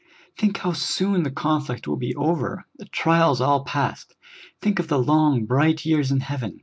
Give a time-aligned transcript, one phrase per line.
[0.35, 4.15] Think how soon the conflict will be over, the trials all past!
[4.59, 6.59] think of the long, bright years in heaven